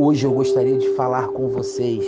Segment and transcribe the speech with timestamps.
[0.00, 2.06] Hoje eu gostaria de falar com vocês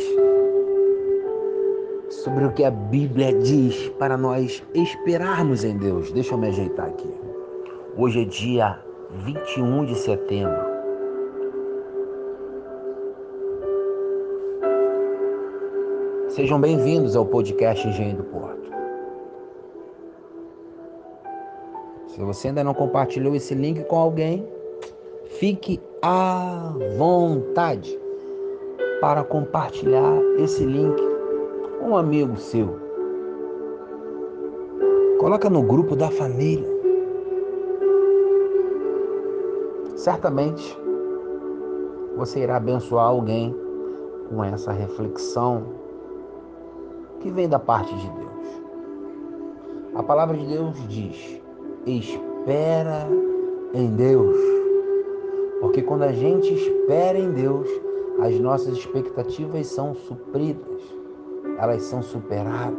[2.09, 6.13] sobre o que a Bíblia diz para nós esperarmos em Deus.
[6.13, 7.13] Deixa eu me ajeitar aqui.
[7.97, 8.79] Hoje é dia
[9.25, 10.63] 21 de setembro.
[16.29, 18.71] Sejam bem-vindos ao podcast Engenho do Porto.
[22.07, 24.47] Se você ainda não compartilhou esse link com alguém,
[25.25, 27.99] fique à vontade
[29.01, 31.01] para compartilhar esse link
[31.79, 32.79] com um amigo seu.
[35.19, 36.69] Coloca no grupo da família.
[39.97, 40.79] Certamente
[42.17, 43.55] você irá abençoar alguém
[44.29, 45.65] com essa reflexão
[47.21, 48.63] que vem da parte de Deus.
[49.95, 51.41] A palavra de Deus diz:
[51.87, 53.07] espera
[53.75, 54.60] em Deus.
[55.61, 57.69] Porque quando a gente espera em Deus,
[58.21, 60.81] as nossas expectativas são supridas,
[61.59, 62.79] elas são superadas.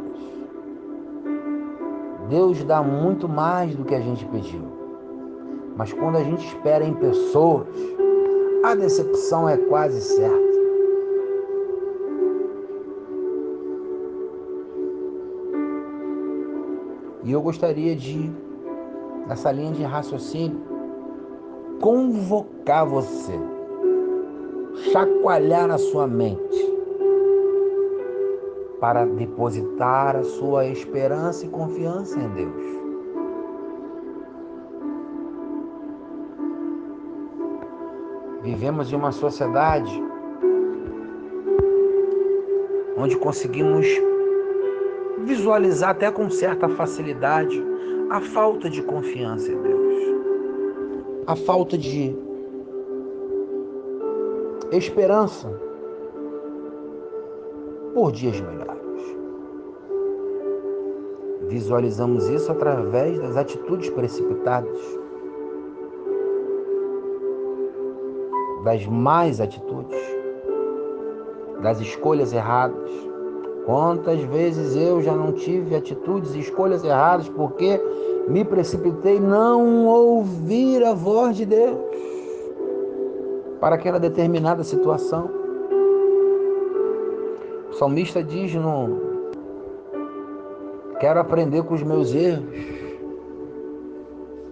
[2.28, 4.62] Deus dá muito mais do que a gente pediu.
[5.76, 7.66] Mas quando a gente espera em pessoas,
[8.64, 10.52] a decepção é quase certa.
[17.24, 18.30] E eu gostaria de,
[19.28, 20.71] nessa linha de raciocínio,
[21.82, 23.32] convocar você,
[24.92, 26.72] chacoalhar na sua mente,
[28.80, 32.62] para depositar a sua esperança e confiança em Deus.
[38.42, 39.92] Vivemos em uma sociedade
[42.96, 43.86] onde conseguimos
[45.24, 47.60] visualizar até com certa facilidade
[48.10, 49.81] a falta de confiança em Deus,
[51.26, 52.14] a falta de
[54.72, 55.48] esperança
[57.94, 58.72] por dias melhores.
[61.48, 64.78] Visualizamos isso através das atitudes precipitadas,
[68.64, 70.00] das más atitudes,
[71.62, 73.12] das escolhas erradas
[73.64, 77.80] Quantas vezes eu já não tive atitudes e escolhas erradas porque
[78.28, 81.78] me precipitei não ouvir a voz de Deus
[83.60, 85.30] para aquela determinada situação.
[87.70, 89.12] O salmista diz no
[91.00, 92.44] quero aprender com os meus erros.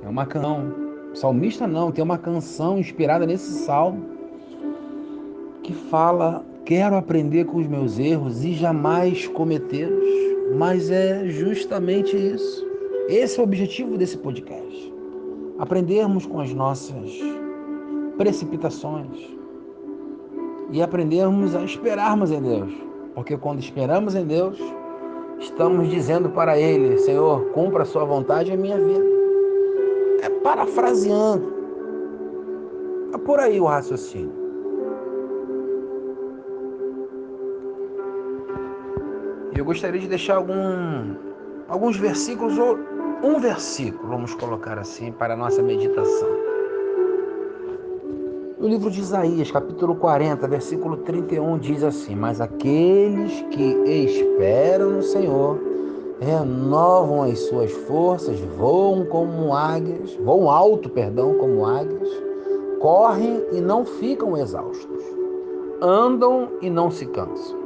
[0.03, 0.91] É uma canção.
[1.14, 4.04] Salmista não, tem uma canção inspirada nesse salmo
[5.62, 10.04] que fala Quero aprender com os meus erros e jamais cometê-los.
[10.56, 12.64] Mas é justamente isso.
[13.10, 14.94] Esse é o objetivo desse podcast.
[15.59, 17.10] Aprendermos com as nossas
[18.16, 19.28] precipitações
[20.71, 22.72] e aprendermos a esperarmos em Deus.
[23.12, 24.56] Porque quando esperamos em Deus,
[25.41, 29.04] estamos dizendo para Ele: Senhor, cumpra a Sua vontade em minha vida.
[30.22, 31.53] É parafraseando.
[33.12, 34.38] É por aí o raciocínio.
[39.60, 41.15] eu gostaria de deixar algum,
[41.70, 42.76] alguns versículos, ou
[43.22, 46.28] um versículo, vamos colocar assim, para a nossa meditação.
[48.58, 55.03] No livro de Isaías, capítulo 40, versículo 31, diz assim: Mas aqueles que esperam no
[55.03, 55.59] Senhor
[56.20, 62.09] renovam as suas forças, voam como águias, voam alto, perdão, como águias,
[62.80, 65.03] correm e não ficam exaustos,
[65.80, 67.59] andam e não se cansam.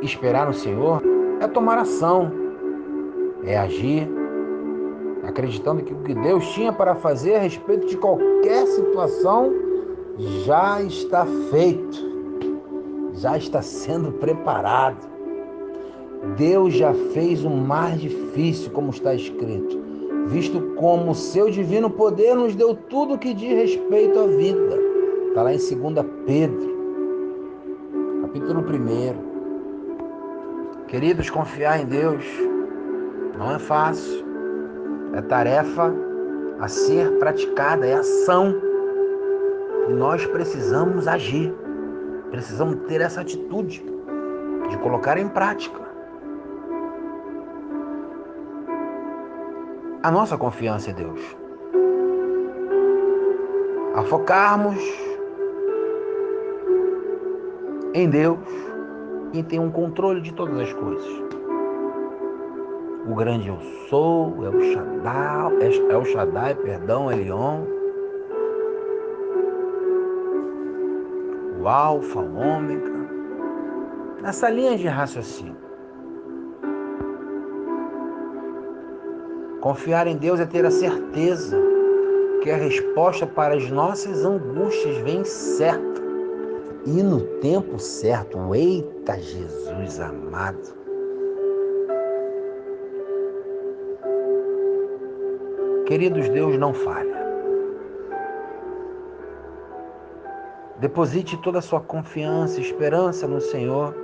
[0.00, 1.02] Esperar no Senhor
[1.40, 2.30] é tomar ação,
[3.44, 4.08] é agir,
[5.24, 9.52] acreditando que o que Deus tinha para fazer a respeito de qualquer situação
[10.44, 11.98] já está feito,
[13.14, 15.16] já está sendo preparado.
[16.36, 19.78] Deus já fez o mais difícil, como está escrito,
[20.26, 24.78] visto como seu divino poder nos deu tudo o que diz respeito à vida.
[25.28, 26.76] Está lá em 2 Pedro,
[28.22, 29.25] capítulo 1.
[30.88, 32.24] Queridos, confiar em Deus
[33.36, 34.24] não é fácil.
[35.14, 35.92] É tarefa
[36.60, 38.54] a ser praticada, é ação.
[39.88, 41.52] E nós precisamos agir.
[42.30, 43.84] Precisamos ter essa atitude
[44.68, 45.80] de colocar em prática.
[50.04, 51.36] A nossa confiança em Deus.
[53.96, 54.78] A focarmos
[57.92, 58.38] em Deus
[59.32, 61.06] quem tem um controle de todas as coisas.
[63.08, 63.58] O grande eu
[63.88, 67.76] sou, é o Shaddai, é, é o Shaddai, perdão, Elion.
[71.66, 72.92] o Alfa, o Ômega.
[74.22, 75.56] Nessa linha de raciocínio.
[79.60, 81.60] Confiar em Deus é ter a certeza
[82.40, 86.00] que a resposta para as nossas angústias vem certa
[86.84, 88.54] e no tempo certo.
[88.54, 90.74] Eita Jesus amado.
[95.86, 97.16] Queridos, Deus não falha.
[100.80, 103.94] Deposite toda a sua confiança e esperança no Senhor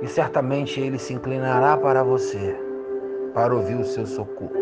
[0.00, 2.58] e certamente Ele se inclinará para você,
[3.34, 4.52] para ouvir o seu socorro.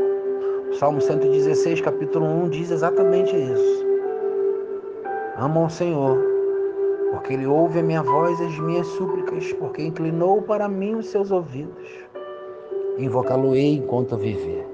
[0.70, 3.86] O Salmo 116, capítulo 1 diz exatamente isso.
[5.38, 6.33] Amam o Senhor,
[7.24, 11.06] porque Ele ouve a minha voz e as minhas súplicas, porque inclinou para mim os
[11.06, 11.88] seus ouvidos.
[12.98, 14.68] Invocá-lo-ei enquanto viver.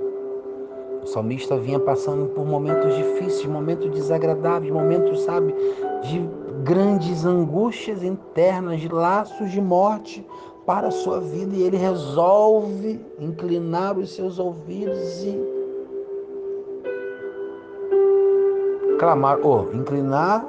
[1.00, 5.55] O salmista vinha passando por momentos difíceis, momentos desagradáveis, momentos, sabe,
[6.02, 6.29] de
[6.64, 10.26] grandes angústias internas, de laços de morte
[10.67, 11.55] para a sua vida.
[11.55, 15.41] E ele resolve inclinar os seus ouvidos e
[18.99, 20.44] clamar, ou oh, inclinar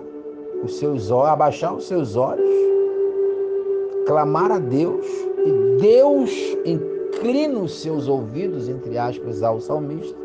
[0.63, 2.50] os seus olhos, abaixar os seus olhos,
[4.06, 5.06] clamar a Deus,
[5.46, 6.31] e Deus
[6.66, 10.22] inclina os seus ouvidos, entre aspas, ao salmista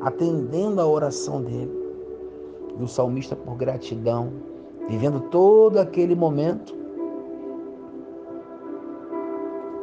[0.00, 1.70] atendendo a oração dele.
[2.78, 4.32] E o salmista, por gratidão,
[4.88, 6.74] vivendo todo aquele momento,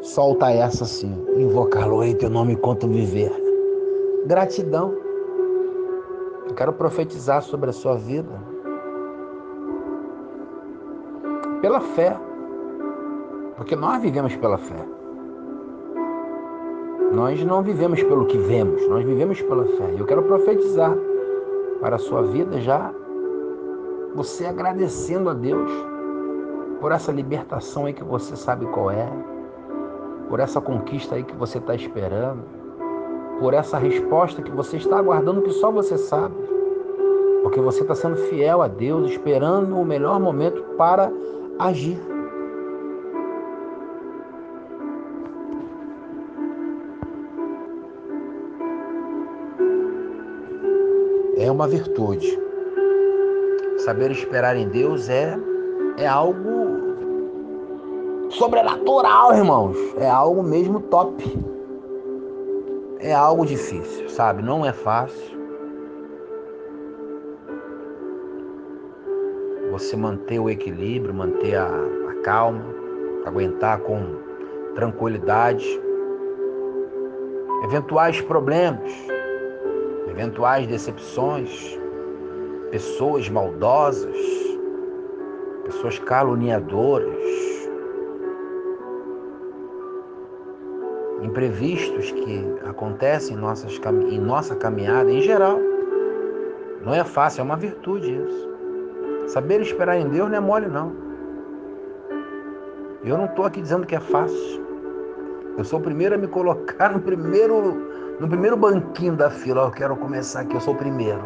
[0.02, 3.32] solta essa assim: invocá-lo em teu nome enquanto viver.
[4.26, 4.96] Gratidão.
[6.48, 8.55] Eu quero profetizar sobre a sua vida
[11.66, 12.16] pela fé,
[13.58, 14.86] porque nós vivemos pela fé.
[17.12, 19.96] Nós não vivemos pelo que vemos, nós vivemos pela fé.
[19.98, 20.96] Eu quero profetizar
[21.82, 22.94] para a sua vida já
[24.14, 25.72] você agradecendo a Deus
[26.80, 29.10] por essa libertação aí que você sabe qual é,
[30.30, 32.44] por essa conquista aí que você está esperando,
[33.40, 36.36] por essa resposta que você está aguardando que só você sabe,
[37.42, 41.12] porque você está sendo fiel a Deus, esperando o melhor momento para
[41.60, 42.00] agir.
[51.46, 52.40] é uma virtude.
[53.78, 55.38] Saber esperar em Deus é,
[55.98, 56.86] é algo
[58.30, 59.78] sobrenatural, irmãos.
[59.98, 61.24] É algo mesmo top.
[63.00, 64.42] É algo difícil, sabe?
[64.42, 65.45] Não é fácil.
[69.76, 72.64] Você manter o equilíbrio, manter a, a calma,
[73.26, 74.06] aguentar com
[74.74, 75.68] tranquilidade.
[77.62, 78.90] Eventuais problemas,
[80.10, 81.78] eventuais decepções,
[82.72, 84.16] pessoas maldosas,
[85.66, 87.20] pessoas caluniadoras,
[91.22, 93.78] imprevistos que acontecem em, nossas,
[94.10, 95.60] em nossa caminhada em geral.
[96.82, 98.55] Não é fácil, é uma virtude isso.
[99.28, 100.94] Saber esperar em Deus não é mole, não.
[103.04, 104.66] Eu não estou aqui dizendo que é fácil.
[105.58, 109.72] Eu sou o primeiro a me colocar no primeiro no primeiro banquinho da fila, eu
[109.72, 111.22] quero começar aqui, eu sou o primeiro.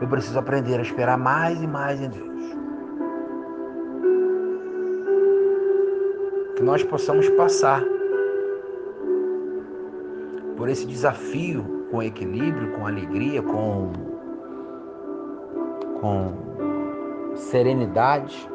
[0.00, 2.56] Eu preciso aprender a esperar mais e mais em Deus.
[6.56, 7.84] Que nós possamos passar
[10.56, 13.92] por esse desafio com equilíbrio, com alegria, com,
[16.00, 16.49] com
[17.34, 18.48] serenidade.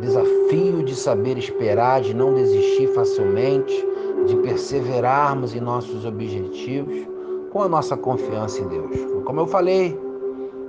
[0.00, 3.92] Desafio de saber esperar, de não desistir facilmente
[4.26, 7.06] de perseverarmos em nossos objetivos
[7.50, 8.96] com a nossa confiança em Deus.
[9.24, 9.98] Como eu falei,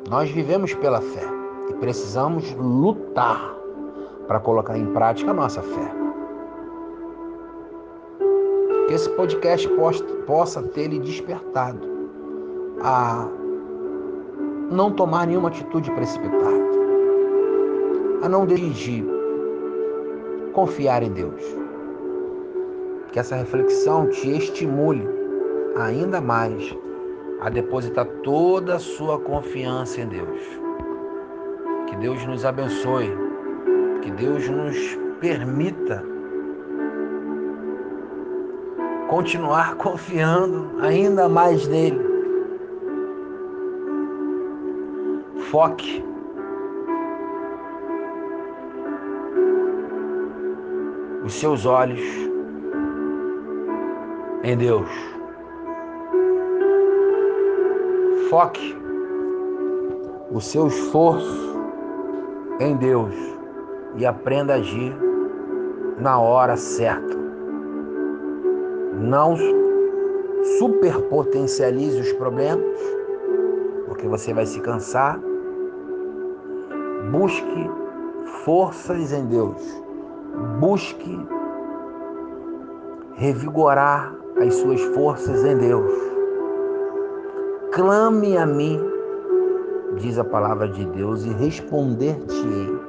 [0.09, 1.25] nós vivemos pela fé
[1.69, 3.53] e precisamos lutar
[4.27, 5.91] para colocar em prática a nossa fé.
[8.87, 9.69] Que esse podcast
[10.25, 11.87] possa ter lhe despertado
[12.81, 13.27] a
[14.73, 16.63] não tomar nenhuma atitude precipitada,
[18.23, 19.05] a não dirigir,
[20.53, 21.63] confiar em Deus
[23.13, 25.07] que essa reflexão te estimule
[25.77, 26.75] ainda mais
[27.41, 30.41] a depositar toda a sua confiança em Deus.
[31.87, 33.11] Que Deus nos abençoe,
[34.01, 34.77] que Deus nos
[35.19, 36.03] permita
[39.09, 42.12] continuar confiando ainda mais nele.
[45.53, 46.03] Foque
[51.23, 52.01] os seus olhos
[54.43, 54.89] em Deus.
[58.31, 58.75] Foque
[60.31, 61.55] o seu esforço
[62.59, 63.13] em Deus
[63.95, 64.91] e aprenda a agir
[65.99, 67.15] na hora certa.
[68.95, 69.35] Não
[70.57, 72.75] superpotencialize os problemas,
[73.85, 75.21] porque você vai se cansar.
[77.13, 77.69] Busque
[78.43, 79.61] forças em Deus.
[80.59, 81.15] Busque
[83.13, 85.91] revigorar as suas forças em Deus.
[87.71, 88.79] Clame a mim,
[89.97, 92.79] diz a palavra de Deus, e responder-te-ei.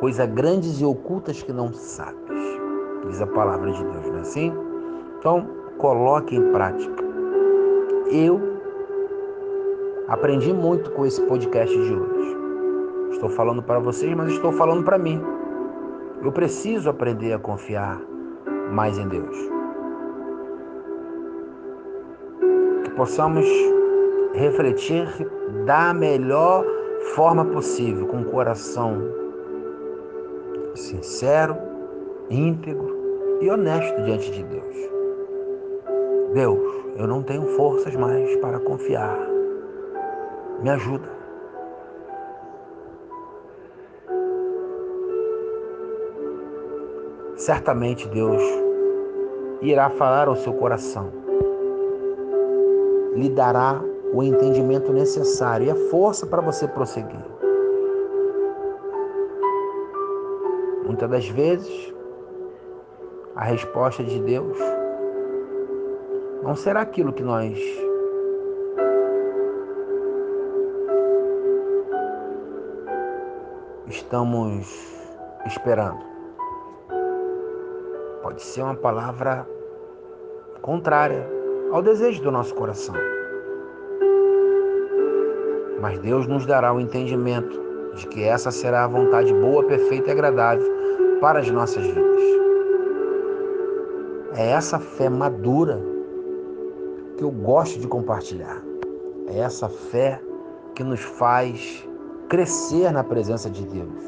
[0.00, 2.58] Coisas grandes e ocultas que não sabes,
[3.06, 4.52] diz a palavra de Deus, não é assim?
[5.20, 5.46] Então,
[5.78, 7.04] coloque em prática.
[8.10, 8.40] Eu
[10.08, 12.35] aprendi muito com esse podcast de hoje.
[13.16, 15.18] Estou falando para vocês, mas estou falando para mim.
[16.22, 17.98] Eu preciso aprender a confiar
[18.70, 19.34] mais em Deus.
[22.84, 23.46] Que possamos
[24.34, 25.08] refletir
[25.64, 26.62] da melhor
[27.14, 29.00] forma possível, com o coração
[30.74, 31.56] sincero,
[32.28, 34.76] íntegro e honesto diante de Deus.
[36.34, 39.18] Deus, eu não tenho forças mais para confiar.
[40.62, 41.15] Me ajuda.
[47.36, 48.42] Certamente Deus
[49.60, 51.12] irá falar ao seu coração,
[53.14, 53.80] lhe dará
[54.12, 57.24] o entendimento necessário e a força para você prosseguir.
[60.84, 61.94] Muitas das vezes,
[63.34, 64.56] a resposta de Deus
[66.42, 67.58] não será aquilo que nós
[73.88, 74.66] estamos
[75.44, 76.15] esperando.
[78.26, 79.48] Pode ser uma palavra
[80.60, 81.24] contrária
[81.70, 82.96] ao desejo do nosso coração.
[85.80, 87.56] Mas Deus nos dará o entendimento
[87.94, 90.66] de que essa será a vontade boa, perfeita e agradável
[91.20, 92.20] para as nossas vidas.
[94.34, 95.80] É essa fé madura
[97.16, 98.60] que eu gosto de compartilhar.
[99.28, 100.20] É essa fé
[100.74, 101.88] que nos faz
[102.28, 104.02] crescer na presença de Deus,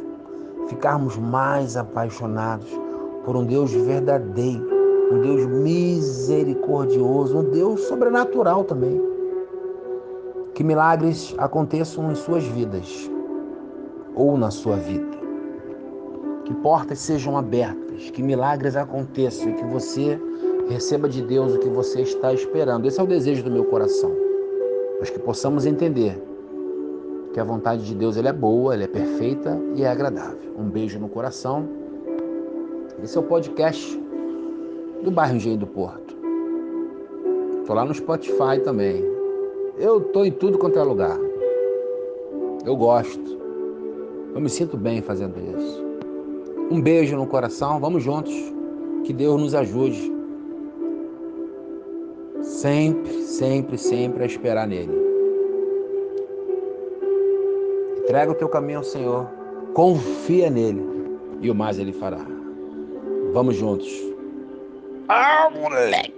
[0.69, 2.88] ficarmos mais apaixonados
[3.25, 4.67] por um Deus verdadeiro,
[5.13, 9.01] um Deus misericordioso, um Deus sobrenatural também.
[10.55, 13.11] Que milagres aconteçam em suas vidas
[14.15, 15.17] ou na sua vida.
[16.45, 20.21] Que portas sejam abertas, que milagres aconteçam e que você
[20.69, 22.87] receba de Deus o que você está esperando.
[22.87, 24.11] Esse é o desejo do meu coração.
[24.99, 26.21] Mas que possamos entender
[27.33, 30.55] que a vontade de Deus ela é boa, ela é perfeita e é agradável.
[30.59, 31.69] Um beijo no coração
[33.03, 34.01] esse é o podcast
[35.03, 36.17] do bairro Engenho do Porto.
[37.67, 39.05] Tô lá no Spotify também.
[39.79, 41.19] Eu tô em tudo quanto é lugar.
[42.65, 43.39] Eu gosto.
[44.35, 45.85] Eu me sinto bem fazendo isso.
[46.71, 48.35] Um beijo no coração, vamos juntos.
[49.05, 50.13] Que Deus nos ajude.
[52.43, 54.93] Sempre, sempre, sempre a esperar nele.
[57.99, 59.29] Entrega o teu caminho ao Senhor.
[59.73, 60.83] Confia nele.
[61.41, 62.38] E o mais ele fará.
[63.33, 63.89] Vamos juntos.
[65.09, 66.18] Ah, moleque!